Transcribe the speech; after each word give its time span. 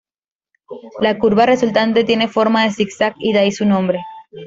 La 0.99 1.19
curva 1.19 1.45
resultante 1.45 2.03
tiene 2.03 2.27
forma 2.27 2.63
de 2.63 2.71
zig-zag, 2.71 3.13
y 3.19 3.33
de 3.33 3.37
ahí 3.41 3.51
su 3.51 3.67
nombre. 3.67 3.99